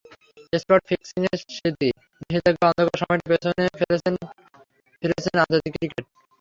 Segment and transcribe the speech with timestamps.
[0.53, 1.89] Spot ফিক্সিংয়ের স্মৃতি,
[2.21, 5.35] নিষেধাজ্ঞার অন্ধকার সময়টা পেছনে ফেলে ফিরেছেন
[5.35, 6.03] আন্তর্জাতিক ক্রিকেটে।